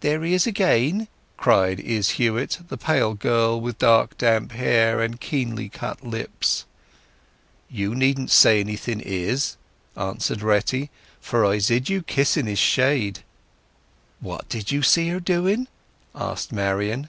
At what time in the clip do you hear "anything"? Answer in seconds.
8.58-8.98